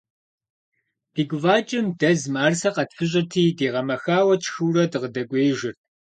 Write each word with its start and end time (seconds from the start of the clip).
Ди 1.13 1.21
гуфӏакӏэм 1.29 1.87
дэз 1.99 2.21
мыӏэрысэ 2.33 2.69
къэтфыщӏырти, 2.75 3.41
дигъэмэхауэ 3.57 4.35
тшхыуэрэ, 4.41 4.83
дыкъыдэкӏуеижырт. 4.91 5.79